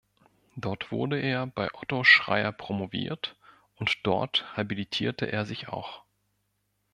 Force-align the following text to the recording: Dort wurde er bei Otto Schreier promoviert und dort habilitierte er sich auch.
Dort 0.55 0.89
wurde 0.91 1.19
er 1.19 1.45
bei 1.45 1.71
Otto 1.75 2.03
Schreier 2.03 2.51
promoviert 2.53 3.37
und 3.75 3.99
dort 4.01 4.45
habilitierte 4.57 5.31
er 5.31 5.45
sich 5.45 5.67
auch. 5.67 6.01